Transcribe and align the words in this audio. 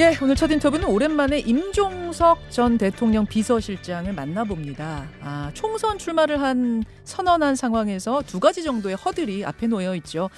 예, 0.00 0.16
오늘 0.22 0.34
첫 0.34 0.50
인터뷰는 0.50 0.88
오랜만에 0.88 1.40
임종석 1.40 2.50
전 2.50 2.78
대통령 2.78 3.26
비서실장을 3.26 4.10
만나봅니다. 4.10 5.06
아, 5.20 5.50
총선 5.52 5.98
출마를 5.98 6.40
한 6.40 6.82
선언한 7.04 7.54
상황에서 7.54 8.22
두 8.22 8.40
가지 8.40 8.62
정도의 8.62 8.96
허들이 8.96 9.44
앞에 9.44 9.66
놓여 9.66 9.94
있죠. 9.96 10.30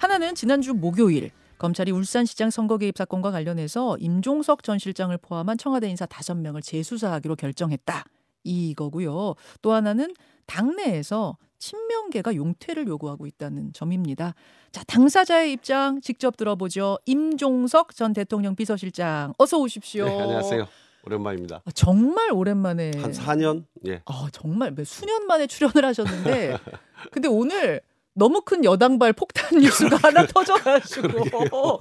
하나는 0.00 0.34
지난주 0.34 0.74
목요일 0.74 1.30
검찰이 1.56 1.92
울산시장 1.92 2.50
선거 2.50 2.76
개입 2.76 2.98
사건과 2.98 3.30
관련해서 3.30 3.96
임종석 4.00 4.62
전 4.62 4.78
실장을 4.78 5.16
포함한 5.16 5.56
청와대 5.56 5.88
인사 5.88 6.04
다섯 6.04 6.34
명을 6.34 6.60
재수사하기로 6.60 7.36
결정했다. 7.36 8.04
이거고요. 8.44 9.34
또 9.62 9.72
하나는 9.72 10.12
당내에서 10.44 11.38
친명계가 11.58 12.34
용퇴를 12.34 12.86
요구하고 12.86 13.26
있다는 13.26 13.72
점입니다. 13.72 14.34
자, 14.72 14.82
당사자의 14.84 15.52
입장 15.52 16.00
직접 16.00 16.36
들어보죠. 16.36 16.98
임종석 17.06 17.94
전 17.94 18.12
대통령 18.12 18.54
비서실장 18.56 19.32
어서 19.38 19.58
오십시오. 19.58 20.04
네, 20.06 20.20
안녕하세요. 20.20 20.66
오랜만입니다. 21.04 21.62
아, 21.64 21.70
정말 21.72 22.32
오랜만에 22.32 22.90
한 22.96 23.12
4년? 23.12 23.64
예. 23.86 24.02
아, 24.06 24.28
정말 24.32 24.72
몇 24.74 24.84
수년 24.86 25.26
만에 25.26 25.46
출연을 25.46 25.84
하셨는데 25.84 26.58
근데 27.12 27.28
오늘 27.28 27.80
너무 28.12 28.40
큰 28.40 28.64
여당발 28.64 29.12
폭탄 29.12 29.58
뉴스가 29.60 29.98
하나 30.02 30.26
터져가지고 30.26 31.80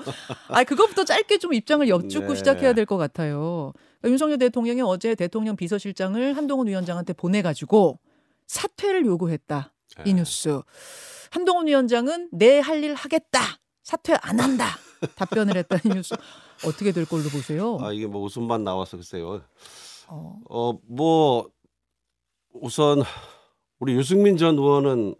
아 0.49 0.63
그것부터 0.65 1.05
짧게 1.05 1.37
좀 1.37 1.53
입장을 1.53 1.87
여쭙고 1.87 2.27
네. 2.34 2.35
시작해야 2.35 2.73
될 2.73 2.85
것 2.85 2.98
같아요. 2.98 3.71
그러니까 4.01 4.09
윤석열 4.12 4.37
대통령이 4.37 4.81
어제 4.81 5.15
대통령 5.15 5.55
비서실장을 5.55 6.35
한동훈 6.35 6.67
위원장한테 6.67 7.13
보내가지고 7.13 7.99
사퇴를 8.48 9.05
요구했다. 9.05 9.73
이 10.05 10.13
네. 10.13 10.13
뉴스. 10.13 10.62
한동훈 11.31 11.67
위원장은 11.67 12.30
내 12.31 12.59
할 12.59 12.84
일 12.84 12.94
하겠다. 12.95 13.40
사퇴 13.84 14.16
안 14.21 14.40
한다. 14.40 14.68
답변을 15.16 15.55
했다는 15.58 15.95
뉴스. 15.98 16.16
어떻게 16.66 16.91
될 16.91 17.05
걸로 17.05 17.23
보세요? 17.30 17.77
아 17.81 17.91
이게 17.91 18.08
뭐 18.08 18.21
웃음만 18.23 18.63
나와서 18.63 18.98
글쎄요. 18.98 19.41
어, 20.08 20.40
어 20.49 20.73
뭐 20.87 21.49
우선 22.54 23.04
우리 23.79 23.93
유승민 23.96 24.37
전 24.37 24.55
의원은 24.57 25.15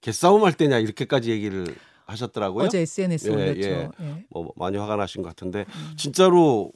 개싸움 0.00 0.44
할 0.44 0.52
때냐 0.52 0.78
이렇게까지 0.78 1.30
얘기를 1.30 1.66
하셨더라고요. 2.06 2.64
어제 2.66 2.80
SNS에 2.80 3.32
예, 3.32 3.34
올렸죠. 3.34 3.68
예. 3.68 3.90
예. 4.00 4.24
뭐 4.30 4.52
많이 4.56 4.76
화가 4.78 4.96
나신 4.96 5.22
것 5.22 5.28
같은데 5.30 5.66
음. 5.68 5.94
진짜로 5.96 6.72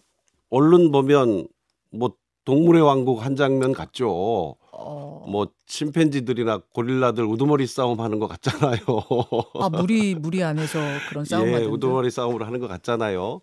언론 0.51 0.91
보면 0.91 1.47
뭐 1.93 2.15
동물의 2.45 2.83
왕국 2.83 3.25
한 3.25 3.37
장면 3.37 3.73
같죠. 3.73 4.57
어, 4.73 5.27
뭐 5.29 5.49
침팬지들이나 5.67 6.63
고릴라들 6.75 7.25
우두머리 7.25 7.67
싸움 7.67 8.01
하는 8.01 8.19
것 8.19 8.27
같잖아요. 8.29 8.79
아 9.61 9.69
무리 9.69 10.15
무리 10.15 10.43
안에서 10.43 10.79
그런 11.11 11.25
싸움 11.25 11.49
예, 11.49 11.53
하던데. 11.55 11.73
우두머리 11.73 12.11
싸움을 12.11 12.47
하는 12.47 12.59
것 12.61 12.69
같잖아요. 12.69 13.41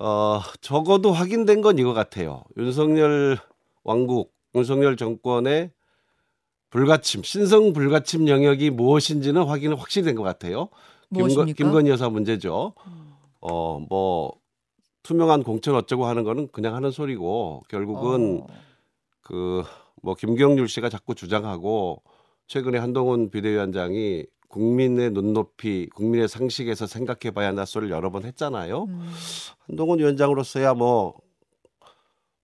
어, 0.00 0.40
적어도 0.60 1.12
확인된 1.12 1.60
건 1.62 1.78
이거 1.78 1.92
같아요. 1.94 2.42
윤석열 2.56 3.38
왕국, 3.84 4.32
윤석열 4.54 4.96
정권의 4.96 5.70
불가침, 6.70 7.22
신성 7.22 7.72
불가침 7.72 8.28
영역이 8.28 8.70
무엇인지는 8.70 9.44
확인은 9.44 9.76
확실히 9.76 10.04
된 10.06 10.16
것 10.16 10.22
같아요. 10.24 10.68
김건, 11.12 11.28
무엇입니까? 11.28 11.56
김건희 11.56 11.90
여사 11.90 12.08
문제죠. 12.08 12.72
음. 12.86 13.12
어, 13.40 13.80
뭐 13.88 14.32
투명한 15.04 15.44
공천 15.44 15.76
어쩌고 15.76 16.04
하는 16.06 16.24
거는 16.24 16.48
그냥 16.50 16.74
하는 16.74 16.90
소리고 16.90 17.62
결국은 17.68 18.40
어, 18.42 18.46
그 19.22 19.62
뭐 20.02 20.14
김경률 20.14 20.68
씨가 20.68 20.88
자꾸 20.88 21.14
주장하고 21.14 22.02
최근에 22.46 22.78
한동훈 22.78 23.30
비대위원장이 23.30 24.26
국민의 24.48 25.10
눈높이, 25.10 25.88
국민의 25.94 26.28
상식에서 26.28 26.86
생각해봐야 26.86 27.48
한다 27.48 27.64
소리를 27.64 27.94
여러 27.94 28.10
번 28.10 28.24
했잖아요. 28.24 28.84
음, 28.84 29.10
한동훈 29.66 29.98
위원장으로서야 29.98 30.74
뭐 30.74 31.16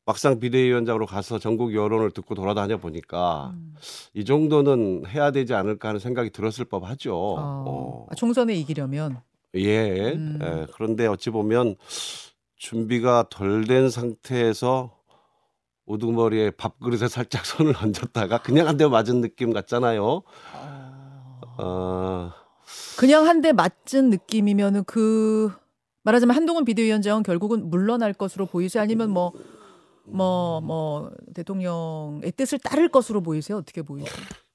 막상 0.04 0.40
비대위원장으로 0.40 1.06
가서 1.06 1.38
전국 1.38 1.74
여론을 1.74 2.10
듣고 2.10 2.34
돌아다녀 2.34 2.76
보니까 2.78 3.52
음. 3.54 3.74
이 4.14 4.24
정도는 4.24 5.04
해야 5.06 5.30
되지 5.30 5.54
않을까 5.54 5.88
하는 5.88 6.00
생각이 6.00 6.30
들었을 6.30 6.64
법하죠. 6.64 7.14
어, 7.14 7.36
어. 7.38 8.06
아, 8.10 8.14
총선에 8.16 8.54
이기려면 8.54 9.20
예. 9.54 10.12
음. 10.12 10.38
예. 10.42 10.66
그런데 10.74 11.06
어찌 11.06 11.30
보면 11.30 11.76
준비가 12.56 13.26
덜 13.30 13.64
된 13.64 13.90
상태에서 13.90 14.90
우두머리에 15.86 16.50
밥그릇에 16.52 17.08
살짝 17.08 17.44
손을 17.46 17.74
얹었다가 17.76 18.38
그냥 18.38 18.68
한 18.68 18.76
대 18.76 18.86
맞은 18.86 19.20
느낌 19.20 19.52
같잖아요. 19.52 20.04
어, 20.04 21.40
어, 21.58 22.30
그냥 22.98 23.26
한 23.26 23.40
대 23.42 23.52
맞은 23.52 24.10
느낌이면은 24.10 24.84
그 24.84 25.50
말하자면 26.04 26.34
한동훈 26.36 26.64
비대위원장은 26.64 27.22
결국은 27.22 27.68
물러날 27.70 28.12
것으로 28.12 28.46
보이세요? 28.46 28.82
아니면 28.82 29.10
뭐 29.10 29.32
뭐, 30.04 30.60
뭐, 30.60 31.12
대통령의 31.32 32.32
뜻을 32.32 32.58
따를 32.58 32.88
것으로 32.88 33.20
보이세요? 33.20 33.58
어떻게 33.58 33.82
보이세요? 33.82 34.12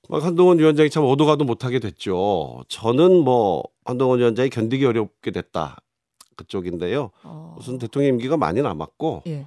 막 0.10 0.22
한동훈 0.24 0.60
위원장이 0.60 0.90
참 0.90 1.06
오도가도 1.06 1.46
못하게 1.46 1.80
됐죠. 1.80 2.64
저는 2.68 3.24
뭐 3.24 3.64
한동훈 3.86 4.20
위원장이 4.20 4.50
견디기 4.50 4.86
어렵게 4.86 5.32
됐다 5.32 5.78
그쪽인데요. 6.36 7.12
어, 7.24 7.56
우선 7.58 7.78
대통령 7.78 8.10
임기가 8.14 8.36
많이 8.36 8.62
남았고 8.62 9.24
예. 9.28 9.46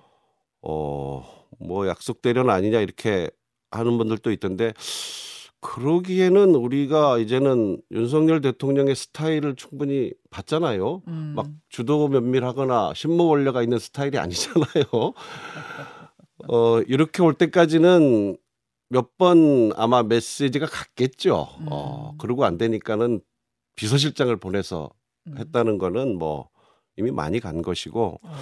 어 0.62 1.39
뭐 1.60 1.86
약속대로는 1.88 2.50
아니냐 2.52 2.80
이렇게 2.80 3.30
하는 3.70 3.98
분들도 3.98 4.30
있던데 4.32 4.72
그러기에는 5.60 6.54
우리가 6.54 7.18
이제는 7.18 7.82
윤석열 7.90 8.40
대통령의 8.40 8.96
스타일을 8.96 9.56
충분히 9.56 10.12
봤잖아요. 10.30 11.02
음, 11.06 11.32
막 11.36 11.46
주도 11.68 12.08
면밀하거나 12.08 12.94
신모 12.94 13.26
원료가 13.26 13.62
있는 13.62 13.78
스타일이 13.78 14.18
아니잖아요. 14.18 15.12
어 16.48 16.80
이렇게 16.82 17.22
올 17.22 17.34
때까지는 17.34 18.36
몇 18.88 19.10
번 19.18 19.70
아마 19.76 20.02
메시지가 20.02 20.66
갔겠죠. 20.66 21.48
어 21.70 22.10
음. 22.12 22.18
그러고 22.18 22.44
안 22.44 22.56
되니까는 22.58 23.20
비서실장을 23.76 24.34
보내서 24.36 24.90
음. 25.28 25.36
했다는 25.38 25.78
거는 25.78 26.18
뭐 26.18 26.48
이미 27.00 27.10
많이 27.10 27.40
간 27.40 27.62
것이고 27.62 28.20
어, 28.22 28.32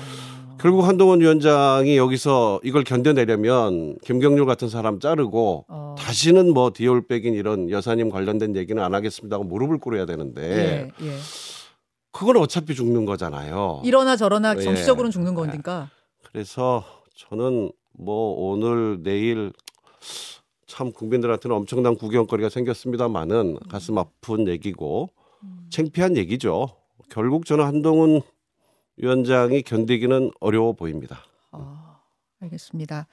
결국 0.60 0.82
한동훈 0.82 1.20
위원장이 1.20 1.96
여기서 1.96 2.60
이걸 2.64 2.82
견뎌내려면 2.82 3.96
김경률 4.04 4.44
같은 4.44 4.68
사람 4.68 4.98
자르고 4.98 5.64
어, 5.68 5.94
다시는 5.96 6.52
뭐 6.52 6.72
디올백인 6.74 7.34
이런 7.34 7.70
여사님 7.70 8.10
관련된 8.10 8.56
얘기는 8.56 8.82
안 8.82 8.94
하겠습니다 8.94 9.36
하고 9.36 9.44
무릎을 9.44 9.78
꿇어야 9.78 10.04
되는데 10.04 10.90
예, 11.00 11.06
예. 11.06 11.16
그건 12.10 12.36
어차피 12.38 12.74
죽는 12.74 13.04
거잖아요. 13.04 13.82
이러나 13.84 14.16
저러나 14.16 14.56
예. 14.56 14.60
정치적으로는 14.60 15.12
죽는 15.12 15.34
거니까. 15.34 15.90
그래서 16.32 16.82
저는 17.14 17.70
뭐 17.92 18.50
오늘 18.50 19.02
내일 19.02 19.52
참 20.66 20.90
국민들한테는 20.90 21.56
엄청난 21.56 21.94
구경거리가 21.94 22.48
생겼습니다만은 22.48 23.58
가슴 23.68 23.98
아픈 23.98 24.48
얘기고 24.48 25.08
음. 25.44 25.66
창피한 25.70 26.16
얘기죠. 26.16 26.68
결국 27.08 27.46
저는 27.46 27.64
한동훈 27.64 28.22
위원장이 28.98 29.62
견디기는 29.62 30.32
어려워 30.40 30.72
보입니다. 30.72 31.24
아, 31.52 32.00
알겠습니다. 32.40 33.06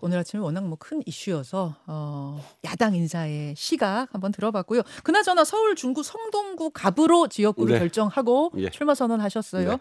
오늘 0.00 0.18
아침에 0.18 0.40
워낙 0.42 0.66
뭐 0.66 0.76
큰 0.78 1.02
이슈여서 1.06 1.74
어, 1.86 2.42
야당 2.64 2.94
인사의 2.94 3.54
시각 3.56 4.12
한번 4.12 4.32
들어봤고요. 4.32 4.82
그나저나 5.02 5.44
서울 5.44 5.74
중구 5.76 6.02
성동구 6.02 6.70
갑으로 6.74 7.28
지역구를 7.28 7.74
네. 7.74 7.78
결정하고 7.78 8.52
예. 8.56 8.70
출마 8.70 8.94
선언하셨어요. 8.94 9.70
네. 9.70 9.78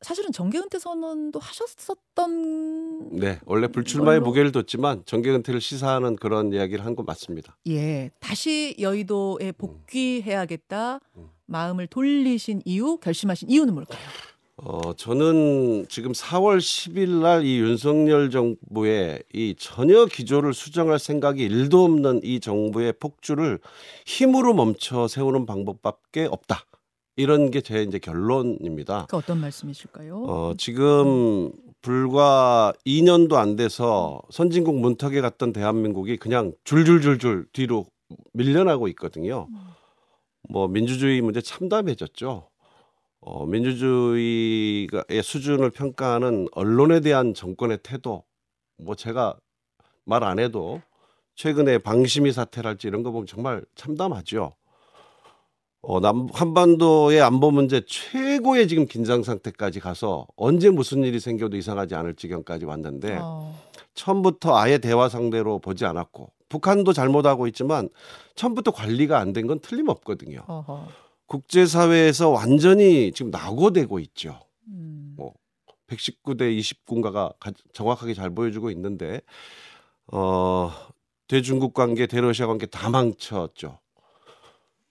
사실은 0.00 0.32
정계 0.32 0.58
은퇴 0.58 0.80
선언도 0.80 1.38
하셨었던 1.38 3.10
네, 3.20 3.38
원래 3.44 3.68
불출마의 3.68 4.18
걸로- 4.18 4.30
무게를 4.30 4.50
뒀지만 4.50 5.04
정계 5.06 5.30
은퇴를 5.30 5.60
시사하는 5.60 6.16
그런 6.16 6.52
이야기를 6.52 6.84
한 6.84 6.96
거 6.96 7.04
맞습니다. 7.04 7.56
예 7.68 8.10
다시 8.18 8.74
여의도에 8.80 9.52
복귀해야겠다 9.52 10.98
음. 11.16 11.28
마음을 11.46 11.86
돌리신 11.86 12.62
이유 12.64 12.96
결심하신 12.98 13.48
이유는 13.50 13.74
뭘까요? 13.74 14.00
어, 14.56 14.92
저는 14.92 15.86
지금 15.88 16.12
4월 16.12 16.58
10일 16.58 17.20
날 17.22 17.42
이 17.44 17.58
윤석열 17.58 18.30
정부의 18.30 19.22
이 19.32 19.54
전혀 19.58 20.04
기조를 20.06 20.52
수정할 20.54 20.98
생각이 20.98 21.42
일도 21.42 21.84
없는 21.84 22.20
이 22.22 22.38
정부의 22.38 22.92
폭주를 23.00 23.58
힘으로 24.06 24.52
멈춰 24.54 25.08
세우는 25.08 25.46
방법밖에 25.46 26.26
없다. 26.26 26.64
이런 27.16 27.50
게 27.50 27.60
제 27.60 27.82
이제 27.82 27.98
결론입니다. 27.98 29.06
그 29.08 29.16
어떤 29.16 29.40
말씀이실까요? 29.40 30.22
어, 30.24 30.54
지금 30.56 31.50
불과 31.80 32.72
2년도 32.86 33.34
안 33.34 33.56
돼서 33.56 34.22
선진국 34.30 34.76
문턱에 34.78 35.20
갔던 35.20 35.52
대한민국이 35.52 36.16
그냥 36.18 36.52
줄줄줄줄 36.64 37.46
뒤로 37.52 37.86
밀려나고 38.34 38.86
있거든요. 38.88 39.48
뭐 40.48 40.68
민주주의 40.68 41.20
문제 41.20 41.40
참담해졌죠. 41.40 42.48
어, 43.24 43.46
민주주의의 43.46 44.88
수준을 45.22 45.70
평가하는 45.70 46.48
언론에 46.52 47.00
대한 47.00 47.34
정권의 47.34 47.78
태도, 47.82 48.24
뭐 48.78 48.94
제가 48.96 49.36
말 50.04 50.24
안 50.24 50.38
해도 50.40 50.82
최근에 51.36 51.78
방심이 51.78 52.32
사태랄지 52.32 52.88
이런 52.88 53.02
거 53.04 53.12
보면 53.12 53.26
정말 53.26 53.64
참담하죠. 53.76 54.54
어, 55.82 56.00
남, 56.00 56.28
한반도의 56.32 57.20
안보 57.22 57.50
문제 57.50 57.80
최고의 57.86 58.66
지금 58.68 58.86
긴장 58.86 59.22
상태까지 59.22 59.80
가서 59.80 60.26
언제 60.36 60.70
무슨 60.70 61.02
일이 61.04 61.18
생겨도 61.20 61.56
이상하지 61.56 61.94
않을 61.94 62.14
지경까지 62.14 62.64
왔는데 62.66 63.18
어. 63.20 63.56
처음부터 63.94 64.56
아예 64.56 64.78
대화 64.78 65.08
상대로 65.08 65.58
보지 65.60 65.84
않았고 65.84 66.30
북한도 66.48 66.92
잘못하고 66.92 67.46
있지만 67.48 67.88
처음부터 68.34 68.72
관리가 68.72 69.18
안 69.18 69.32
된 69.32 69.46
건 69.46 69.58
틀림없거든요. 69.60 70.42
어허. 70.46 70.88
국제사회에서 71.32 72.28
완전히 72.28 73.10
지금 73.12 73.30
낙오되고 73.30 73.98
있죠. 74.00 74.38
음. 74.68 75.16
119대 75.86 76.58
29인가가 76.58 77.32
정확하게 77.72 78.12
잘 78.12 78.28
보여주고 78.30 78.70
있는데 78.70 79.22
어 80.08 80.70
대중국 81.28 81.72
관계, 81.72 82.06
대러시아 82.06 82.46
관계 82.46 82.66
다 82.66 82.90
망쳤죠. 82.90 83.78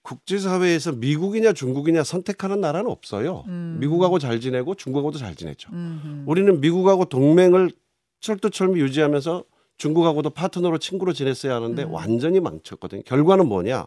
국제사회에서 0.01 0.93
미국이냐 0.93 1.53
중국이냐 1.53 2.03
선택하는 2.03 2.59
나라는 2.59 2.89
없어요. 2.89 3.43
음. 3.47 3.77
미국하고 3.79 4.17
잘 4.17 4.39
지내고 4.39 4.73
중국하고도 4.73 5.19
잘 5.19 5.35
지내죠. 5.35 5.69
음흠. 5.71 6.23
우리는 6.25 6.59
미국하고 6.59 7.05
동맹을 7.05 7.71
철두철미 8.19 8.79
유지하면서 8.79 9.43
중국하고도 9.77 10.31
파트너로 10.31 10.79
친구로 10.79 11.13
지냈어야 11.13 11.55
하는데 11.55 11.83
음. 11.83 11.93
완전히 11.93 12.39
망쳤거든요. 12.39 13.03
결과는 13.03 13.47
뭐냐? 13.47 13.85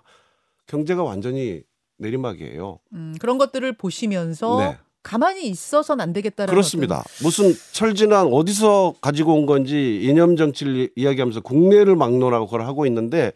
경제가 0.66 1.02
완전히 1.02 1.64
내리막이에요. 1.98 2.78
음, 2.92 3.14
그런 3.20 3.38
것들을 3.38 3.72
보시면서 3.76 4.58
네. 4.58 4.78
가만히 5.02 5.46
있어서는 5.48 6.02
안 6.02 6.12
되겠다라는 6.14 6.50
그렇습니다. 6.50 7.04
무슨 7.22 7.52
철진한 7.72 8.26
어디서 8.32 8.94
가지고 9.02 9.34
온 9.34 9.44
건지 9.44 10.00
이념 10.02 10.34
정치를 10.36 10.76
이- 10.76 10.88
이야기하면서 10.96 11.40
국내를 11.40 11.94
막론하고 11.94 12.46
그걸 12.46 12.62
하고 12.62 12.86
있는데 12.86 13.32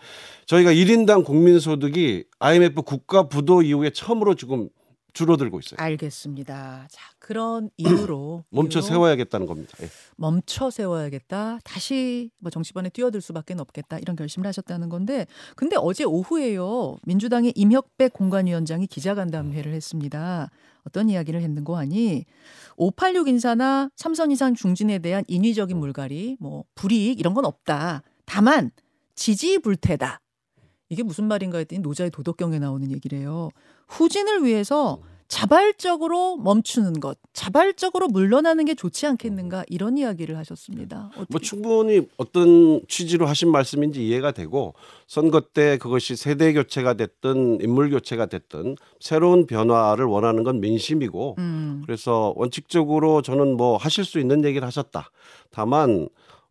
저희가 0.47 0.73
1인당 0.73 1.25
국민 1.27 1.59
소득이 1.61 2.25
IMF 2.39 2.83
국가 2.83 3.29
부도 3.29 3.61
이후에 3.61 3.91
처음으로 3.91 4.35
지금 4.35 4.71
줄어들고 5.19 5.59
있어요. 5.59 5.79
알겠습니다. 5.81 6.87
자 6.89 7.03
그런 7.19 7.71
이유로 7.77 8.45
멈춰 8.51 8.81
세워야겠다는 8.81 9.47
겁니다. 9.47 9.77
예. 9.83 9.89
멈춰 10.17 10.71
세워야겠다. 10.71 11.59
다시 11.65 12.31
뭐 12.39 12.51
정치판에 12.51 12.91
뛰어들 12.91 13.21
수밖에 13.21 13.55
없겠다. 13.59 13.99
이런 13.99 14.15
결심을 14.15 14.47
하셨다는 14.47 14.89
건데, 14.89 15.27
근데 15.57 15.77
어제 15.77 16.05
오후에요 16.05 16.99
민주당의 17.05 17.53
임혁백 17.57 18.13
공관위원장이 18.13 18.87
기자간담회를 18.87 19.73
했습니다. 19.73 20.51
어떤 20.85 21.09
이야기를 21.09 21.43
했는고 21.43 21.77
하니 21.77 22.25
586 22.77 23.27
인사나 23.29 23.91
삼선 23.97 24.31
이상 24.31 24.55
중진에 24.55 25.01
대한 25.01 25.25
인위적인 25.27 25.77
물갈이, 25.77 26.37
뭐 26.39 26.65
불이익 26.77 27.19
이런 27.19 27.35
건 27.35 27.45
없다. 27.45 28.03
다만 28.25 28.71
지지 29.17 29.59
불태다. 29.59 30.21
이게 30.89 31.03
무슨 31.03 31.25
말인가 31.25 31.59
했더니 31.59 31.81
노자의 31.81 32.11
도덕경에 32.11 32.59
나오는 32.59 32.91
얘기래요. 32.91 33.51
후진을 33.89 34.45
위해서 34.45 35.01
자발적으로 35.29 36.39
멈추는 36.39 37.01
것, 37.01 37.19
자발적으로 37.35 38.09
물러나는 38.09 38.65
게 38.65 38.75
좋지 38.75 39.07
않겠는가 39.07 39.65
이런 39.69 39.99
이야기를 39.99 40.39
하셨습니다. 40.39 41.11
어떻게- 41.17 41.27
뭐 41.31 41.39
충분히 41.41 42.09
어떤 42.17 42.81
취지로 42.89 43.27
하신 43.27 43.51
말씀인지 43.53 44.07
이해가 44.07 44.33
되고 44.33 44.73
선거 45.07 45.41
때 45.43 45.77
그것이 45.77 46.17
세대 46.17 46.55
교체가 46.55 46.95
됐든 46.95 47.59
인물 47.61 47.91
교체가 47.91 48.25
됐든 48.27 48.77
새로운 49.01 49.47
변화를 49.47 50.07
원하는 50.07 50.45
건 50.45 50.61
민심이고 50.61 51.35
음, 51.37 51.83
그래서 51.85 52.33
원칙적으로 52.37 53.21
저는 53.21 53.59
뭐 53.59 53.77
하실 53.77 54.07
수 54.07 54.19
있는 54.19 54.43
얘기를 54.47 54.67
하셨다. 54.67 55.11
다만 55.51 56.09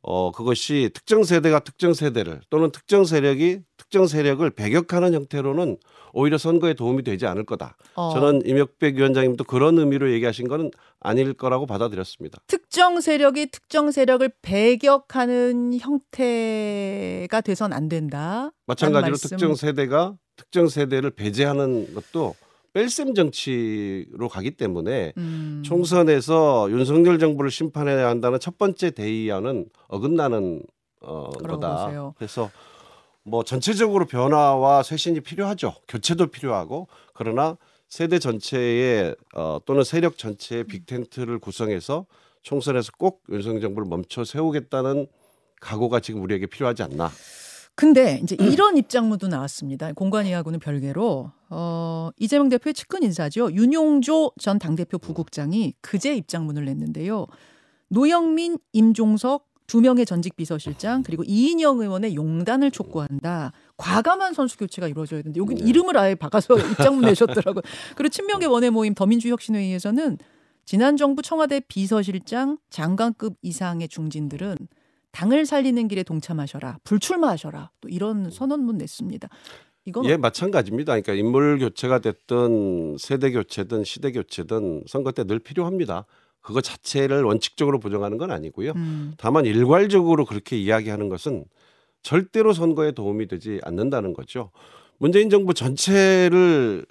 어 0.09 0.31
그것이 0.31 0.89
특정 0.93 1.25
세대가 1.25 1.59
특정 1.59 1.93
세대를 1.93 2.39
또는 2.49 2.71
특정 2.71 3.03
세력이 3.03 3.59
특정 3.75 4.07
세력을 4.07 4.49
배격하는 4.51 5.13
형태로는 5.13 5.75
오히려 6.13 6.37
선거에 6.37 6.73
도움이 6.73 7.03
되지 7.03 7.27
않을 7.27 7.43
거다. 7.45 7.75
어, 7.95 8.13
저는 8.13 8.43
임혁백 8.45 8.95
위원장님도 8.95 9.43
그런 9.43 9.77
의미로 9.77 10.09
얘기하신 10.13 10.47
거는 10.47 10.71
아닐 11.01 11.33
거라고 11.33 11.65
받아들였습니다. 11.65 12.39
특정 12.47 13.01
세력이 13.01 13.47
특정 13.47 13.91
세력을 13.91 14.31
배격하는 14.41 15.77
형태가 15.77 17.41
돼선 17.41 17.73
안 17.73 17.89
된다. 17.89 18.51
마찬가지로. 18.65 19.17
특정 19.17 19.55
세대가 19.55 20.15
특정 20.37 20.69
세대를 20.69 21.11
배제하는 21.11 21.93
것도 21.93 22.33
뺄셈 22.77 23.15
정치로 23.15 24.29
가기 24.29 24.51
때문에 24.51 25.13
음, 25.17 25.63
총선에서 25.65 26.67
윤석열 26.69 27.17
정부를 27.17 27.49
심판해야 27.49 28.07
한다는 28.07 28.39
첫 28.39 28.59
번째 28.59 28.91
대의안은 28.91 29.65
어긋나는 29.87 30.61
어, 31.01 31.29
거다. 31.31 31.85
보세요. 31.85 32.13
그래서 32.17 32.51
뭐 33.23 33.43
전체적으로 33.43 34.05
변화와 34.05 34.83
쇄신이 34.83 35.21
필요하죠. 35.21 35.73
교체도 35.87 36.27
필요하고 36.27 36.87
그러나 37.15 37.57
세대 37.89 38.19
전체의 38.19 39.15
어, 39.33 39.57
또는 39.65 39.83
세력 39.83 40.19
전체의 40.19 40.65
빅텐트를 40.65 41.39
구성해서 41.39 42.05
총선에서 42.43 42.91
꼭 42.99 43.23
윤석열 43.31 43.61
정부를 43.61 43.87
멈춰 43.89 44.23
세우겠다는 44.23 45.07
각오가 45.59 45.99
지금 45.99 46.21
우리에게 46.21 46.45
필요하지 46.45 46.83
않나. 46.83 47.09
근데 47.77 48.19
이제 48.23 48.35
이런 48.39 48.75
입장문도 48.75 49.27
나왔습니다. 49.27 49.93
공관위하고는 49.93 50.59
별개로 50.59 51.31
어, 51.51 52.09
이재명 52.17 52.49
대표의 52.49 52.73
측근 52.73 53.03
인사죠. 53.03 53.51
윤용조 53.53 54.31
전 54.39 54.57
당대표 54.57 54.97
부국장이 54.97 55.75
그제 55.79 56.15
입장문을 56.15 56.65
냈는데요. 56.65 57.27
노영민, 57.89 58.57
임종석 58.73 59.45
두 59.67 59.79
명의 59.79 60.07
전직 60.07 60.35
비서실장 60.35 61.03
그리고 61.03 61.23
이인영 61.23 61.79
의원의 61.79 62.15
용단을 62.15 62.71
촉구한다. 62.71 63.51
과감한 63.77 64.33
선수 64.33 64.57
교체가 64.57 64.87
이루어져야 64.87 65.21
되는데 65.21 65.39
여기 65.39 65.53
네. 65.53 65.69
이름을 65.69 65.95
아예 65.99 66.15
박아서 66.15 66.55
입장문 66.57 67.05
내셨더라고요. 67.05 67.61
그리고 67.95 68.09
친명계 68.09 68.47
원외 68.47 68.71
모임 68.71 68.95
더민주 68.95 69.29
혁신회의에서는 69.29 70.17
지난 70.65 70.97
정부 70.97 71.21
청와대 71.21 71.59
비서실장 71.59 72.57
장관급 72.71 73.35
이상의 73.43 73.87
중진들은 73.87 74.57
당을 75.17 75.47
살리는 75.47 75.87
길에 75.87 76.03
동참하셔라. 76.03 76.77
불출마하셔라. 76.83 77.71
또 77.81 77.89
이런 77.89 78.29
선언문 78.29 78.77
냈습니다. 78.77 79.27
이건 79.85 80.05
예, 80.05 80.15
마찬가지입니다. 80.15 80.91
그러니까 80.93 81.13
인물 81.13 81.57
교체가 81.57 81.99
됐든 81.99 82.97
세대 82.99 83.31
교체든 83.31 83.83
시대 83.83 84.11
교체든 84.11 84.83
선거 84.85 85.11
때 85.11 85.23
늘 85.23 85.39
필요합니다. 85.39 86.05
그거 86.41 86.61
자체를 86.61 87.23
원칙적으로 87.23 87.79
부정하는 87.79 88.19
건 88.19 88.29
아니고요. 88.31 88.73
음, 88.75 89.13
다만 89.17 89.45
일괄적으로 89.47 90.23
그렇게 90.25 90.55
이야기하는 90.55 91.09
것은 91.09 91.45
절대로 92.03 92.53
선거에 92.53 92.91
도움이 92.91 93.27
되지 93.27 93.59
않는다는 93.63 94.13
거죠. 94.13 94.51
문재인 94.99 95.31
정부 95.31 95.55
전체를 95.55 96.85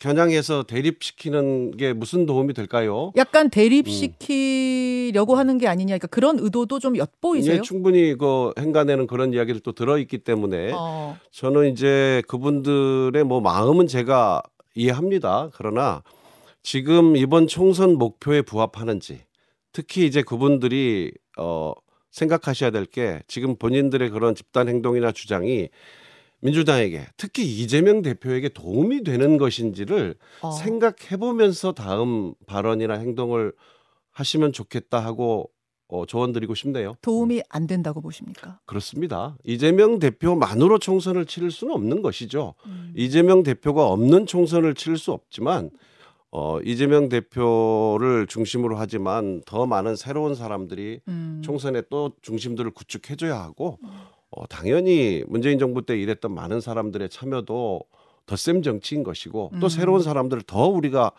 겨냥해서 0.00 0.62
대립시키는 0.64 1.76
게 1.76 1.92
무슨 1.92 2.24
도움이 2.26 2.54
될까요? 2.54 3.12
약간 3.16 3.50
대립시키려고 3.50 5.36
하는 5.36 5.58
게 5.58 5.68
아니냐. 5.68 5.88
그러니까 5.98 6.06
그런 6.08 6.38
의도도 6.38 6.78
좀 6.80 6.96
엿보이세요? 6.96 7.56
예, 7.56 7.60
충분히 7.60 8.16
그 8.16 8.52
행간에는 8.58 9.06
그런 9.06 9.32
이야기를 9.34 9.60
또 9.60 9.72
들어있기 9.72 10.18
때문에 10.18 10.72
어, 10.74 11.16
저는 11.30 11.70
이제 11.70 12.22
그분들의 12.28 13.22
뭐 13.24 13.40
마음은 13.40 13.86
제가 13.86 14.42
이해합니다. 14.74 15.50
그러나 15.54 16.02
지금 16.62 17.14
이번 17.16 17.46
총선 17.46 17.96
목표에 17.96 18.40
부합하는지 18.42 19.20
특히 19.72 20.06
이제 20.06 20.22
그분들이 20.22 21.12
어 21.38 21.72
생각하셔야 22.10 22.70
될 22.70 22.86
게 22.86 23.20
지금 23.28 23.54
본인들의 23.56 24.10
그런 24.10 24.34
집단 24.34 24.68
행동이나 24.68 25.12
주장이 25.12 25.68
민주당에게 26.40 27.06
특히 27.16 27.44
이재명 27.44 28.02
대표에게 28.02 28.50
도움이 28.50 29.04
되는 29.04 29.36
것인지를 29.36 30.14
어. 30.42 30.50
생각해 30.50 31.16
보면서 31.18 31.72
다음 31.72 32.34
발언이나 32.46 32.94
행동을 32.94 33.52
하시면 34.12 34.52
좋겠다 34.52 35.00
하고 35.00 35.50
어, 35.88 36.06
조언 36.06 36.32
드리고 36.32 36.54
싶네요. 36.54 36.94
도움이 37.02 37.42
안 37.48 37.66
된다고 37.66 38.00
보십니까? 38.00 38.60
그렇습니다. 38.64 39.36
이재명 39.44 39.98
대표만으로 39.98 40.78
총선을 40.78 41.26
치를 41.26 41.50
수는 41.50 41.74
없는 41.74 42.00
것이죠. 42.00 42.54
음. 42.66 42.92
이재명 42.96 43.42
대표가 43.42 43.88
없는 43.88 44.26
총선을 44.26 44.74
치를 44.74 44.96
수 44.96 45.10
없지만 45.10 45.70
어, 46.30 46.60
이재명 46.60 47.08
대표를 47.08 48.28
중심으로 48.28 48.76
하지만 48.76 49.42
더 49.46 49.66
많은 49.66 49.96
새로운 49.96 50.36
사람들이 50.36 51.00
음. 51.08 51.42
총선에 51.44 51.82
또 51.90 52.12
중심들을 52.22 52.70
구축해줘야 52.70 53.36
하고 53.40 53.78
어, 54.30 54.46
당연히 54.46 55.24
문재인 55.26 55.58
정부 55.58 55.84
때 55.84 55.98
일했던 55.98 56.32
많은 56.32 56.60
사람들의 56.60 57.08
참여도 57.08 57.82
덧셈 58.26 58.62
정치인 58.62 59.02
것이고 59.02 59.52
또 59.60 59.66
음. 59.66 59.68
새로운 59.68 60.02
사람들을 60.02 60.42
더 60.42 60.68
우리가 60.68 61.10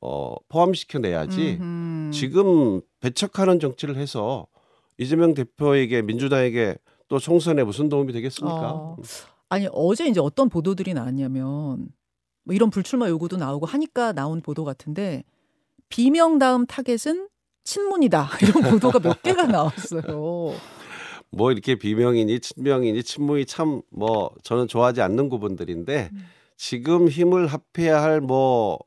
어, 0.00 0.34
포함시켜 0.48 0.98
내야지 0.98 1.58
음흠. 1.60 2.10
지금 2.12 2.80
배척하는 3.00 3.60
정치를 3.60 3.96
해서 3.96 4.46
이재명 4.98 5.34
대표에게 5.34 6.02
민주당에게 6.02 6.76
또 7.08 7.18
총선에 7.18 7.64
무슨 7.64 7.88
도움이 7.88 8.12
되겠습니까? 8.12 8.72
어. 8.72 8.96
아니 9.48 9.68
어제 9.72 10.06
이제 10.06 10.20
어떤 10.20 10.48
보도들이 10.48 10.94
나왔냐면 10.94 11.88
뭐 12.44 12.54
이런 12.54 12.70
불출마 12.70 13.08
요구도 13.08 13.36
나오고 13.36 13.66
하니까 13.66 14.12
나온 14.12 14.40
보도 14.40 14.64
같은데 14.64 15.24
비명 15.88 16.38
다음 16.38 16.64
타겟은 16.64 17.28
친문이다 17.64 18.28
이런 18.42 18.70
보도가 18.70 18.98
몇 19.00 19.22
개가 19.22 19.46
나왔어요. 19.46 20.54
뭐 21.32 21.50
이렇게 21.52 21.76
비명이니 21.76 22.40
친명이니 22.40 23.02
친문이 23.02 23.46
참 23.46 23.82
뭐 23.90 24.30
저는 24.42 24.68
좋아하지 24.68 25.00
않는 25.02 25.28
구분들인데 25.28 26.10
음. 26.12 26.24
지금 26.56 27.08
힘을 27.08 27.46
합해야 27.48 28.02
할 28.02 28.20
뭐 28.20 28.78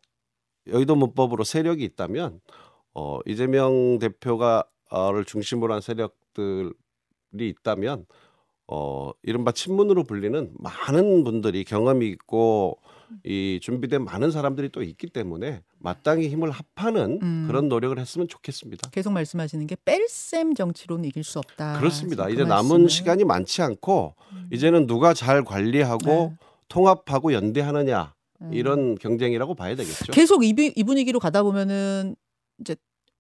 여의도 0.68 0.96
문법으로 0.96 1.44
세력이 1.44 1.84
있다면 1.84 2.40
어 2.96 3.20
이재명 3.26 4.00
대표가를 4.00 5.26
중심으로 5.28 5.74
한 5.74 5.82
세력들이 5.82 6.74
있다면 7.40 8.06
어 8.68 9.12
이른바 9.24 9.52
친문으로 9.52 10.04
불리는 10.06 10.54
많은 10.58 11.24
분들이 11.24 11.64
경험이 11.64 12.08
있고 12.10 12.80
이 13.24 13.60
준비된 13.62 14.04
많은 14.04 14.32
사람들이 14.32 14.70
또 14.70 14.82
있기 14.84 15.08
때문에 15.08 15.62
마땅히 15.80 16.28
힘을 16.30 16.52
합하는 16.52 17.20
음. 17.22 17.44
그런 17.48 17.70
노력을 17.70 17.98
했으면 17.98 18.28
좋겠습니다. 18.28 18.90
계속 18.90 19.12
말씀하시는 19.14 19.66
게 19.68 19.76
뺄셈 19.86 20.54
정치로는 20.56 21.06
이길 21.06 21.24
수 21.24 21.40
없다. 21.40 21.80
그렇습니다. 21.80 22.26
그 22.26 22.34
이제 22.34 22.44
남은. 22.44 22.88
시간이 22.88 23.24
많지 23.24 23.62
않고 23.62 24.16
음. 24.34 24.50
이제는 24.52 24.88
누가 24.88 25.14
잘 25.14 25.44
관리하고 25.44 26.06
네. 26.06 26.36
통합하고 26.68 27.34
연대하느냐 27.34 28.14
음. 28.42 28.54
이런 28.54 28.96
경쟁이라고 28.96 29.56
봐야 29.56 29.76
되겠죠. 29.76 30.12
계속 30.12 30.44
이, 30.44 30.54
분- 30.54 30.72
이 30.76 30.84
분위기로 30.84 31.20
가다 31.20 31.44
보면은 31.44 32.16
이제 32.60 32.76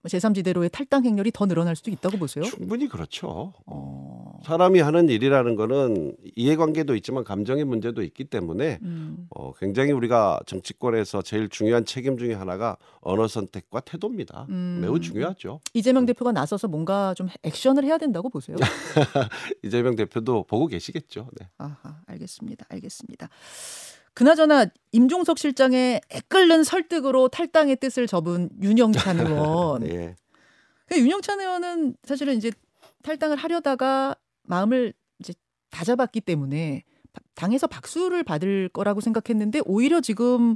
제3지대로의 0.08 0.72
탈당 0.72 1.04
행렬이 1.04 1.32
더 1.34 1.48
늘어날 1.48 1.76
수도 1.76 1.90
있다고 1.90 2.18
보세요. 2.18 2.44
충분히 2.44 2.88
그렇죠. 2.88 3.54
어. 3.66 4.15
사람이 4.46 4.80
하는 4.80 5.10
일이라는 5.10 5.56
거는 5.56 6.16
이해관계도 6.36 6.96
있지만 6.98 7.24
감정의 7.24 7.66
문제도 7.66 8.02
있기 8.04 8.26
때문에 8.26 8.78
음. 8.84 9.28
어, 9.32 9.52
굉장히 9.54 9.92
우리가 9.92 10.40
정치권에서 10.46 11.24
제일 11.24 11.50
중요한 11.50 11.84
책임 11.84 12.18
중에 12.18 12.34
하나가 12.34 12.78
언어 13.02 13.28
선택과 13.28 13.80
태도입니다. 13.80 14.46
음. 14.50 14.80
매우 14.82 15.00
중요하죠. 15.00 15.62
이재명 15.74 16.06
대표가 16.06 16.32
나서서 16.32 16.68
뭔가 16.68 17.16
좀 17.16 17.28
액션을 17.42 17.84
해야 17.86 17.98
된다고 17.98 18.30
보세요. 18.30 18.56
이재명 19.64 19.96
대표도 19.96 20.44
보고 20.44 20.68
계시겠죠. 20.68 21.28
네. 21.40 21.50
아하, 21.58 22.02
알겠습니다. 22.06 22.68
알겠습니다. 22.70 23.30
그나저나 24.14 24.68
임종석 24.92 25.40
실장의 25.40 26.02
애끓는 26.10 26.64
설득으로 26.64 27.30
탈당의 27.30 27.78
뜻을 27.78 28.06
접은 28.06 28.50
윤영찬 28.62 29.20
의원. 29.26 29.82
네. 29.82 30.16
그 30.86 31.00
윤영찬 31.00 31.40
의원은 31.40 31.96
사실은 32.04 32.38
이제 32.38 32.52
탈당을 33.02 33.38
하려다가 33.38 34.16
마음을 34.48 34.94
이제 35.20 35.34
다 35.72 35.84
잡았기 35.84 36.22
때문에 36.22 36.84
바- 37.14 37.22
당에서 37.36 37.68
박수를 37.68 38.24
받을 38.24 38.70
거라고 38.70 39.02
생각했는데 39.02 39.62
오히려 39.66 40.02
지금 40.02 40.56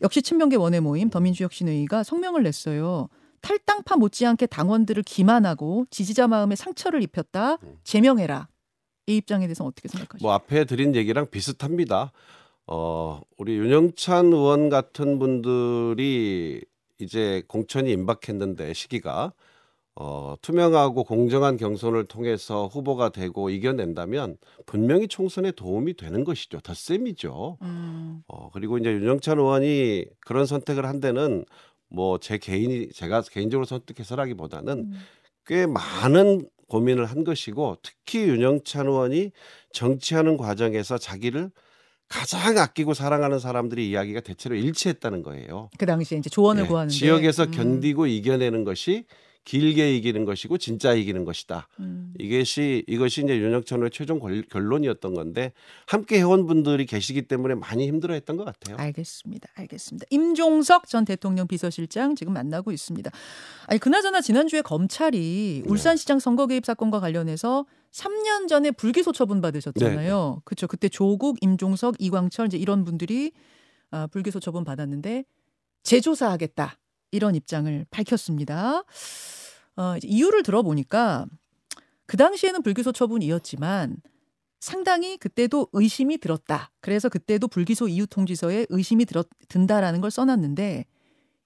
역시 0.00 0.20
친명계 0.22 0.56
원외 0.56 0.80
모임 0.80 1.10
더민주혁신회의가 1.10 2.02
성명을 2.02 2.42
냈어요. 2.42 3.08
탈당파 3.40 3.96
못지않게 3.96 4.46
당원들을 4.46 5.02
기만하고 5.02 5.86
지지자 5.90 6.28
마음에 6.28 6.54
상처를 6.56 7.02
입혔다. 7.02 7.58
제명해라. 7.84 8.48
이 9.06 9.16
입장에 9.16 9.46
대해서 9.46 9.64
어떻게 9.64 9.88
생각하십니까? 9.88 10.24
뭐 10.24 10.32
앞에 10.32 10.64
드린 10.64 10.94
얘기랑 10.94 11.28
비슷합니다. 11.30 12.12
어, 12.68 13.20
우리 13.36 13.56
윤영찬 13.56 14.26
의원 14.26 14.68
같은 14.68 15.18
분들이 15.18 16.64
이제 16.98 17.42
공천이 17.48 17.90
임박했는데 17.90 18.72
시기가 18.74 19.32
어, 19.94 20.34
투명하고 20.40 21.04
공정한 21.04 21.56
경선을 21.56 22.06
통해서 22.06 22.66
후보가 22.66 23.10
되고 23.10 23.50
이겨낸다면 23.50 24.38
분명히 24.64 25.06
총선에 25.06 25.52
도움이 25.52 25.94
되는 25.96 26.24
것이죠. 26.24 26.60
덧셈이죠. 26.60 27.58
음, 27.62 28.22
어, 28.26 28.50
그리고 28.52 28.78
이제 28.78 28.90
윤영찬 28.90 29.38
의원이 29.38 30.06
그런 30.20 30.46
선택을 30.46 30.86
한 30.86 31.00
데는 31.00 31.44
뭐 31.90 32.16
제 32.18 32.38
개인이 32.38 32.88
제가 32.90 33.20
개인적으로 33.22 33.66
선택해서라기보다는 33.66 34.78
음. 34.78 34.98
꽤 35.44 35.66
많은 35.66 36.48
고민을 36.68 37.04
한 37.04 37.22
것이고 37.22 37.76
특히 37.82 38.20
윤영찬 38.20 38.86
의원이 38.86 39.32
정치하는 39.74 40.38
과정에서 40.38 40.96
자기를 40.96 41.50
가장 42.08 42.56
아끼고 42.56 42.94
사랑하는 42.94 43.38
사람들의 43.38 43.86
이야기가 43.88 44.20
대체로 44.20 44.54
일치했다는 44.54 45.22
거예요. 45.22 45.68
그 45.78 45.84
당시에 45.84 46.16
이제 46.18 46.30
조언을 46.30 46.64
예, 46.64 46.68
구하는데 46.68 46.94
지역에서 46.94 47.44
음, 47.44 47.50
견디고 47.50 48.06
이겨내는 48.06 48.64
것이 48.64 49.04
길게 49.44 49.96
이기는 49.96 50.24
것이고 50.24 50.56
진짜 50.58 50.92
이기는 50.94 51.24
것이다. 51.24 51.66
음. 51.80 52.14
이것이 52.18 52.84
이것이 52.86 53.22
이제 53.24 53.36
윤영찬의 53.38 53.90
최종 53.90 54.20
권- 54.20 54.44
결론이었던 54.48 55.14
건데 55.14 55.52
함께 55.86 56.18
해온 56.18 56.46
분들이 56.46 56.86
계시기 56.86 57.22
때문에 57.22 57.54
많이 57.56 57.88
힘들어했던 57.88 58.36
것 58.36 58.44
같아요. 58.44 58.76
알겠습니다. 58.76 59.48
알겠습니다. 59.54 60.06
임종석 60.10 60.86
전 60.88 61.04
대통령 61.04 61.48
비서실장 61.48 62.14
지금 62.14 62.32
만나고 62.34 62.70
있습니다. 62.70 63.10
아니 63.66 63.80
그나저나 63.80 64.20
지난주에 64.20 64.62
검찰이 64.62 65.62
네. 65.64 65.70
울산시장 65.70 66.20
선거 66.20 66.46
개입 66.46 66.64
사건과 66.64 67.00
관련해서 67.00 67.66
3년 67.90 68.48
전에 68.48 68.70
불기소 68.70 69.12
처분 69.12 69.40
받으셨잖아요. 69.40 70.34
네, 70.36 70.40
그렇죠. 70.44 70.66
그때 70.66 70.88
조국, 70.88 71.36
임종석, 71.42 71.96
이광철 71.98 72.46
이제 72.46 72.56
이런 72.56 72.84
분들이 72.84 73.32
아, 73.90 74.06
불기소 74.06 74.40
처분 74.40 74.64
받았는데 74.64 75.24
재조사하겠다 75.82 76.78
이런 77.12 77.36
입장을 77.36 77.86
밝혔습니다. 77.90 78.82
어, 79.76 79.94
이유를 80.02 80.42
들어보니까 80.42 81.26
그 82.06 82.16
당시에는 82.16 82.62
불기소 82.62 82.92
처분이었지만 82.92 83.96
상당히 84.58 85.16
그때도 85.16 85.68
의심이 85.72 86.18
들었다. 86.18 86.70
그래서 86.80 87.08
그때도 87.08 87.48
불기소 87.48 87.88
이유 87.88 88.06
통지서에 88.06 88.66
의심이 88.68 89.04
들었, 89.04 89.28
든다라는 89.48 90.00
걸 90.00 90.10
써놨는데 90.10 90.86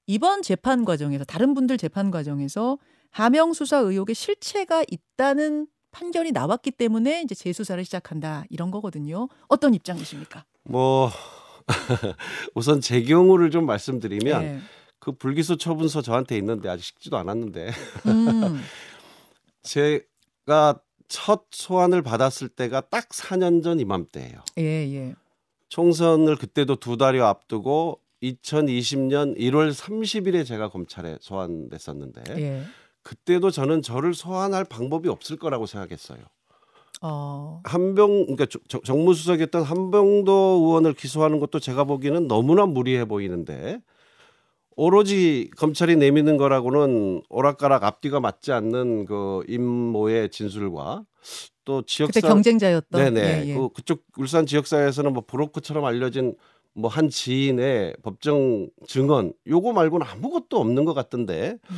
이번 0.06 0.42
재판 0.42 0.85
과정에서 0.85 1.25
다른 1.25 1.54
분들 1.54 1.78
재판 1.78 2.11
과정에서 2.11 2.78
하명 3.11 3.52
수사 3.52 3.78
의혹의 3.78 4.14
실체가 4.14 4.85
있다는 4.88 5.66
판결이 5.90 6.32
나왔기 6.32 6.73
때문에 6.73 7.23
이제 7.23 7.35
재수사를 7.35 7.82
시작한다 7.85 8.44
이런 8.50 8.70
거거든요. 8.70 9.28
어떤 9.49 9.73
입장이십니까? 9.73 10.44
뭐 10.64 11.11
우선 12.54 12.80
제 12.80 13.02
경우를 13.02 13.50
좀 13.50 13.64
말씀드리면 13.66 14.42
예. 14.42 14.61
그 15.06 15.12
불기소 15.12 15.56
처분서 15.56 16.02
저한테 16.02 16.36
있는데 16.38 16.68
아직 16.68 16.82
식지도 16.82 17.16
않았는데 17.16 17.70
음, 18.06 18.60
제가 19.62 20.80
첫 21.06 21.44
소환을 21.52 22.02
받았을 22.02 22.48
때가 22.48 22.80
딱 22.80 23.10
4년 23.10 23.62
전 23.62 23.78
이맘때예요. 23.78 24.40
예, 24.58 24.62
예. 24.62 25.14
총선을 25.68 26.34
그때도 26.34 26.80
두 26.80 26.96
달여 26.96 27.25
앞두고 27.25 28.00
2020년 28.20 29.38
1월 29.38 29.72
30일에 29.72 30.44
제가 30.44 30.70
검찰에 30.70 31.18
소환됐었는데 31.20 32.22
예. 32.42 32.62
그때도 33.04 33.52
저는 33.52 33.82
저를 33.82 34.12
소환할 34.12 34.64
방법이 34.64 35.08
없을 35.08 35.36
거라고 35.36 35.66
생각했어요. 35.66 36.18
어, 37.00 37.60
한병 37.62 38.26
그러니까 38.26 38.46
정무수석이었던 38.84 39.62
한병도 39.62 40.32
의원을 40.64 40.94
기소하는 40.94 41.38
것도 41.38 41.60
제가 41.60 41.84
보기에는 41.84 42.26
너무나 42.26 42.66
무리해 42.66 43.04
보이는데 43.04 43.80
오로지 44.76 45.50
검찰이 45.56 45.97
내미는 45.97 46.37
거라고는 46.37 47.23
오락가락 47.28 47.83
앞뒤가 47.85 48.21
맞지 48.21 48.52
않는 48.52 49.06
그 49.06 49.42
임모의 49.49 50.30
진술과 50.30 51.04
또 51.64 51.80
그때 51.80 51.87
지역사 51.87 52.21
경쟁자였던 52.21 53.14
네네 53.14 53.21
예, 53.21 53.49
예. 53.49 53.54
그 53.54 53.71
그쪽 53.71 54.04
울산 54.16 54.47
지역사회에서는 54.47 55.12
뭐 55.12 55.25
브로커처럼 55.26 55.85
알려진 55.85 56.37
뭐 56.76 56.90
한 56.90 57.09
지인의 57.09 57.97
법정 58.02 58.68
증언 58.87 59.33
요거 59.49 59.73
말고는 59.73 60.06
아무것도 60.06 60.61
없는 60.61 60.85
것 60.85 60.92
같던데 60.92 61.56
음, 61.71 61.76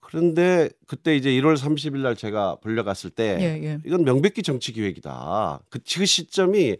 그런데 0.00 0.68
그때 0.86 1.14
이제 1.14 1.30
1월 1.30 1.56
30일 1.56 1.98
날 1.98 2.16
제가 2.16 2.56
불려갔을 2.56 3.10
때 3.10 3.36
예, 3.40 3.64
예. 3.64 3.78
이건 3.86 4.04
명백히 4.04 4.42
정치 4.42 4.72
기획이다. 4.72 5.60
그, 5.70 5.78
그 5.78 6.06
시점이 6.06 6.76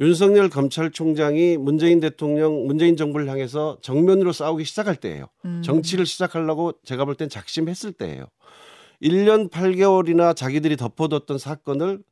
윤석열 0.00 0.48
검찰총장이 0.48 1.56
문재인 1.56 1.98
대통령, 2.00 2.66
문재인 2.66 2.96
정부를 2.96 3.28
향해서 3.28 3.78
정면으로 3.82 4.32
싸우기 4.32 4.64
시작할 4.64 4.96
때예요. 4.96 5.26
음, 5.44 5.60
정치를 5.62 6.06
시작하려고 6.06 6.72
제가 6.84 7.04
볼 7.04 7.16
땐 7.16 7.28
작심했을 7.28 7.92
때예요. 7.92 8.26
1년 9.02 9.50
8개월이나 9.50 10.36
자기들이 10.36 10.76
덮어뒀던 10.76 11.38
사건을 11.38 12.02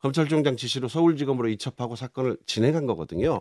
검찰총장 0.00 0.56
지시로 0.56 0.88
서울지검으로 0.88 1.48
이첩하고 1.48 1.96
사건을 1.96 2.36
진행한 2.46 2.86
거거든요. 2.86 3.40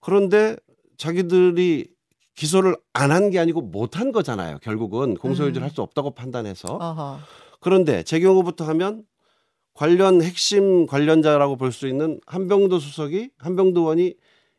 그런데 0.00 0.56
자기들이 0.98 1.88
기소를 2.36 2.76
안 2.92 3.10
한 3.12 3.30
게 3.30 3.38
아니고 3.38 3.60
못 3.62 3.96
한 3.96 4.12
거잖아요. 4.12 4.58
결국은 4.62 5.14
공소유지를 5.14 5.62
음. 5.62 5.64
할수 5.64 5.82
없다고 5.82 6.12
판단해서. 6.12 6.78
아하. 6.80 7.18
그런데 7.60 8.02
제 8.02 8.18
경우부터 8.20 8.64
하면 8.66 9.04
관련 9.74 10.22
핵심 10.22 10.86
관련자라고 10.86 11.56
볼 11.56 11.72
수 11.72 11.88
있는 11.88 12.20
한병도 12.26 12.78
수석이 12.78 13.30
한병도 13.38 13.80
의원이 13.82 14.14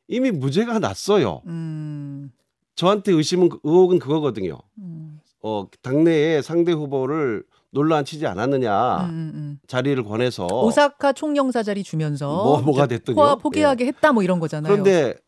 이미 0.07 0.31
무죄가 0.31 0.79
났어요. 0.79 1.41
음, 1.47 2.31
저한테 2.75 3.13
의심은 3.13 3.49
의혹은 3.63 3.99
그거거든요. 3.99 4.57
음, 4.77 5.19
어 5.41 5.65
당내에 5.81 6.41
상대 6.41 6.73
후보를 6.73 7.43
논란 7.71 8.03
치지 8.05 8.25
않았느냐 8.27 8.97
음, 9.05 9.09
음, 9.09 9.31
음. 9.35 9.59
자리를 9.67 10.01
권해서 10.03 10.45
오사카 10.47 11.13
총영사 11.13 11.63
자리 11.63 11.83
주면서 11.83 12.27
뭐- 12.43 12.61
뭐가 12.61 12.87
됐든요. 12.87 13.15
포화 13.15 13.35
포기하게 13.35 13.85
했다 13.87 14.11
뭐 14.11 14.21
이런 14.23 14.39
거잖아요. 14.39 14.69
그런데 14.71 15.15
이 15.17 15.24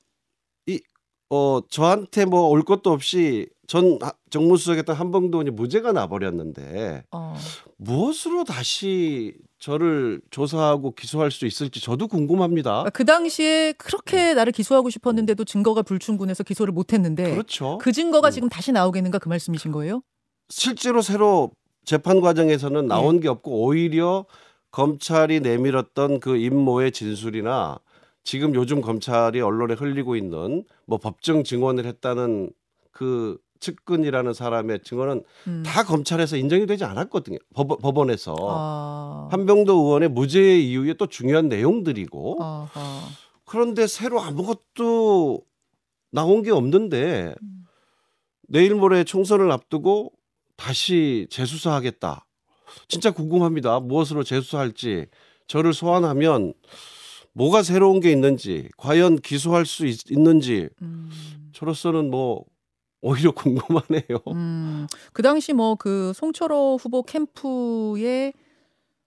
어 1.30 1.60
저한테 1.70 2.26
뭐 2.26 2.48
올 2.50 2.64
것도 2.64 2.92
없이 2.92 3.48
전 3.68 4.00
하- 4.02 4.14
정무수석했던 4.30 4.96
한봉도원이 4.96 5.50
무죄가 5.52 5.92
나버렸는데 5.92 7.04
어. 7.12 7.36
무엇으로 7.76 8.46
다시 8.46 9.36
저를 9.60 10.22
조사하고 10.30 10.92
기소할 10.92 11.32
수 11.32 11.46
있을지 11.46 11.82
저도 11.82 12.08
궁금합니다. 12.08 12.86
그 12.94 13.04
당시에 13.04 13.74
그렇게 13.74 14.34
나를 14.36 14.54
기소하고 14.54 14.90
싶었는데도 14.90 15.44
증거가 15.44 15.82
불충분해서 15.82 16.44
기소를 16.44 16.72
못했는데 16.74 17.32
그렇죠. 17.32 17.78
그 17.82 17.92
증거가 17.92 18.30
음. 18.30 18.32
지금 18.32 18.50
다시 18.50 18.72
나오겠는가 18.72 19.20
그 19.20 19.28
말씀이신 19.28 19.74
거예요? 19.74 20.02
실제로 20.50 21.02
새로 21.02 21.52
재판 21.84 22.22
과정에서는 22.22 22.84
예. 22.84 22.88
나온 22.88 23.20
게 23.20 23.28
없고 23.28 23.64
오히려 23.66 24.26
검찰이 24.72 25.42
내밀었던 25.42 26.20
그 26.22 26.38
임모의 26.38 26.92
진술이나 26.94 27.80
지금 28.28 28.54
요즘 28.56 28.82
검찰이 28.82 29.40
언론에 29.40 29.74
흘리고 29.74 30.18
있는 30.18 30.66
뭐 30.86 30.98
법정 30.98 31.46
증언을 31.46 31.86
했다는 31.86 32.52
그 32.92 33.38
측근이라는 33.62 34.34
사람의 34.34 34.82
증언은 34.84 35.24
음. 35.48 35.64
다 35.66 35.86
검찰에서 35.86 36.36
인정이 36.36 36.66
되지 36.66 36.84
않았거든요. 36.84 37.38
법, 37.56 37.82
법원에서 37.82 38.36
아. 38.38 39.30
한병도 39.32 39.74
의원의 39.74 40.10
무죄 40.10 40.60
이후에 40.60 40.96
또 40.96 41.08
중요한 41.08 41.48
내용들이고 41.48 42.44
아하. 42.44 43.08
그런데 43.46 43.88
새로 43.88 44.20
아무것도 44.20 45.42
나온 46.12 46.44
게 46.44 46.52
없는데 46.52 47.34
음. 47.42 47.66
내일 48.50 48.76
모레 48.76 49.06
총선을 49.06 49.50
앞두고 49.54 50.12
다시 50.58 51.28
재수사하겠다. 51.30 52.26
진짜 52.90 53.12
궁금합니다. 53.12 53.80
무엇으로 53.80 54.26
재수사할지 54.26 55.06
저를 55.48 55.74
소환하면 55.74 56.54
뭐가 57.38 57.62
새로운 57.62 58.00
게 58.00 58.12
있는지 58.12 58.68
과연 58.78 59.18
기소할 59.18 59.68
수 59.68 59.86
있, 59.86 60.10
있는지 60.10 60.70
음. 60.82 61.10
저로서는 61.54 62.10
뭐 62.10 62.44
오히려 63.02 63.30
궁금하네요. 63.32 64.18
음. 64.30 64.88
그 65.14 65.22
당시 65.22 65.54
뭐 65.54 65.76
그 65.76 66.14
송철호 66.16 66.78
후보 66.82 67.04
캠프에 67.04 68.34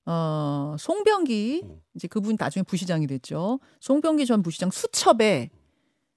어, 0.06 0.76
송병기 0.78 1.62
음. 1.64 1.80
이제 1.96 2.06
그분 2.06 2.37
나중에 2.38 2.62
부시장이 2.62 3.08
됐죠. 3.08 3.58
송병기 3.80 4.26
전 4.26 4.42
부시장 4.42 4.70
수첩에 4.70 5.50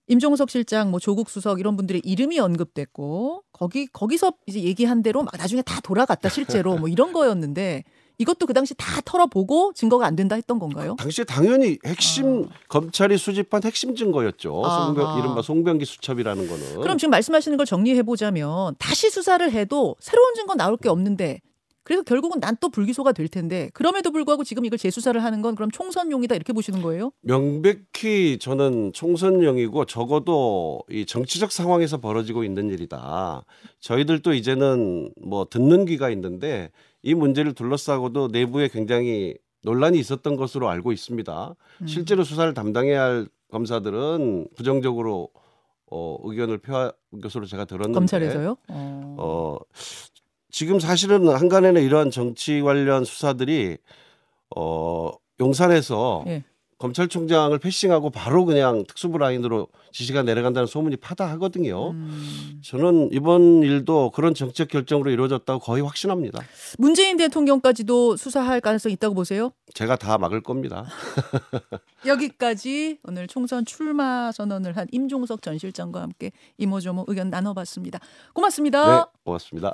임종석 0.08 0.52
실장, 0.52 0.92
뭐 0.92 1.00
조국 1.00 1.30
수석 1.30 1.60
이런 1.60 1.76
분들의 1.76 2.02
이름이 2.04 2.38
언급됐고 2.40 3.44
거기 3.52 3.88
거기서 3.88 4.34
이제 4.46 4.62
얘기한 4.62 5.02
대로 5.02 5.24
막 5.24 5.34
나중에 5.36 5.64
다 5.64 5.80
돌아갔다 5.82 6.30
실제로 6.30 6.78
뭐 6.78 6.90
이런 6.90 7.12
거였는데 7.14 7.84
이것도 8.18 8.46
그 8.46 8.54
당시 8.54 8.74
다 8.76 9.02
털어보고 9.04 9.74
증거가 9.74 10.06
안 10.06 10.16
된다 10.16 10.36
했던 10.36 10.60
건가요? 10.60 10.96
당시에 11.00 11.26
당연히 11.26 11.78
핵심 11.86 12.46
아. 12.46 12.56
검찰이 12.70 13.18
수집한 13.18 13.64
핵심 13.64 13.96
증거였죠. 13.96 14.64
아하. 14.66 14.86
송병, 14.86 15.20
이른바 15.20 15.42
송병기 15.42 15.86
수첩이라는 15.86 16.48
거는. 16.48 16.82
그럼 16.82 16.98
지금 16.98 17.12
말씀하시는 17.12 17.58
걸 17.58 17.66
정리해 17.66 18.04
보자면 18.04 18.76
다시 18.78 19.10
수사를 19.10 19.50
해도 19.52 19.96
새로운 20.00 20.34
증거 20.36 20.56
나올 20.56 20.78
게 20.78 20.90
없는데 20.90 21.42
그래서 21.86 22.02
결국은 22.04 22.40
난 22.40 22.56
또 22.62 22.70
불기소가 22.70 23.12
될 23.12 23.28
텐데 23.28 23.70
그럼에도 23.74 24.10
불구하고 24.12 24.46
지금 24.46 24.64
이걸 24.64 24.80
재수사를 24.80 25.22
하는 25.22 25.42
건 25.42 25.54
그럼 25.56 25.70
총선용이다 25.70 26.34
이렇게 26.36 26.54
보시는 26.54 26.82
거예요? 26.82 27.12
명백히 27.22 28.38
저는 28.40 28.94
총선용이고 28.94 29.84
적어도 29.86 30.82
이 30.90 31.06
정치적 31.06 31.52
상황에서 31.52 31.98
벌어지고 31.98 32.46
있는 32.46 32.70
일이다. 32.70 33.44
저희들도 33.82 34.34
이제는 34.34 35.12
뭐 35.22 35.46
듣는 35.50 35.84
귀가 35.86 36.10
있는데 36.12 36.72
이 37.04 37.14
문제를 37.14 37.54
둘러싸고도 37.54 38.30
내부에 38.30 38.70
굉장히 38.70 39.36
논란이 39.64 40.00
있었던 40.00 40.36
것으로 40.36 40.70
알고 40.70 40.92
있습니다. 40.92 41.56
음. 41.82 41.88
실제로 41.88 42.24
수사를 42.24 42.54
담당해야 42.54 43.04
할 43.04 43.28
검사들은 43.52 44.48
부정적으로 44.56 45.30
어, 45.92 46.18
의견을 46.24 46.58
표한 46.58 46.92
것으로 47.22 47.46
제가 47.46 47.66
들었는데 47.66 47.94
검찰에서요? 47.94 48.58
어. 48.70 49.16
어, 49.20 49.60
지금 50.50 50.80
사실은 50.80 51.28
한간에는 51.28 51.82
이러한 51.82 52.10
정치 52.10 52.62
관련 52.62 53.06
수사들이 53.06 53.78
어, 54.56 55.12
용산에서 55.40 56.24
예. 56.28 56.44
검찰총장을 56.84 57.58
패싱하고 57.60 58.10
바로 58.10 58.44
그냥 58.44 58.84
특수부 58.86 59.18
라인으로 59.18 59.70
지시가 59.94 60.24
내려간다는 60.24 60.68
소문이 60.68 60.98
파다하거든요. 60.98 61.92
음. 61.92 62.62
저는 62.62 63.10
이번 63.14 63.64
일도 63.64 64.12
그런 64.12 64.34
정책 64.34 64.68
결정으로 64.68 65.10
이루어졌다고 65.10 65.60
거의 65.60 65.82
확신합니다. 65.82 66.44
문재인 66.78 67.16
대통령까지도 67.16 68.18
수사할 68.18 68.60
가능성이 68.60 68.94
있다고 68.96 69.16
보세요? 69.16 69.54
제가 69.74 69.96
다 69.96 70.18
막을 70.18 70.44
겁니다. 70.44 70.86
여기까지 72.06 73.00
오늘 73.04 73.28
총선 73.28 73.64
출마 73.64 74.34
선언을 74.34 74.76
한 74.76 74.88
임종석 74.92 75.42
전 75.42 75.58
실장과 75.58 76.02
함께 76.02 76.34
이모저모 76.58 77.06
의견 77.08 77.30
나눠봤습니다. 77.30 78.00
고맙습니다. 78.34 78.98
네, 78.98 79.06
고맙습니다. 79.24 79.74